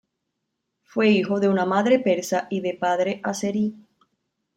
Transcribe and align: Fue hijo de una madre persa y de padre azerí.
Fue 0.81 1.09
hijo 1.11 1.39
de 1.39 1.47
una 1.47 1.63
madre 1.67 1.99
persa 1.99 2.47
y 2.49 2.61
de 2.61 2.73
padre 2.73 3.21
azerí. 3.23 3.75